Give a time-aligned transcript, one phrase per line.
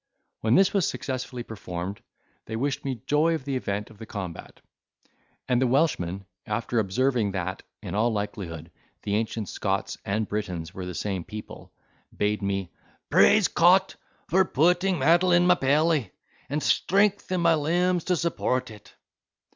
[0.39, 2.01] When this was successfully performed,
[2.47, 4.59] they wished me joy of the event of the combat;
[5.47, 8.71] and the Welshman, after observing, that, in all likelihood,
[9.03, 11.71] the ancient Scots and Britons were the same people,
[12.17, 12.71] bade me
[13.11, 13.95] "praise Cot
[14.27, 16.11] for putting mettle in my pelly,
[16.49, 18.95] and strength in my limbs to support it."